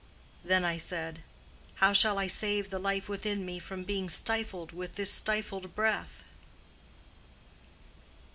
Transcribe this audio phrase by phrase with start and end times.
[0.43, 1.21] Then I said,
[1.75, 6.23] 'How shall I save the life within me from being stifled with this stifled breath?